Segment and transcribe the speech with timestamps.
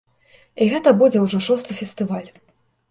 [0.65, 2.29] І гэта будзе ўжо шосты фестываль.